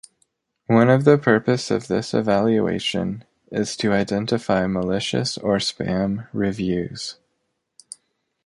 One 0.65 0.89
of 0.89 1.03
the 1.05 1.19
purpose 1.19 1.69
of 1.69 1.85
this 1.87 2.11
evaluation 2.15 3.23
is 3.51 3.77
to 3.77 3.93
identify 3.93 4.65
malicious 4.65 5.37
or 5.37 5.57
spam 5.57 6.27
reviews. 6.33 7.17